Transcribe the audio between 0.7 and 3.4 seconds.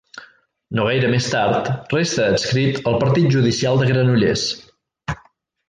No gaire més tard, resta adscrit al partit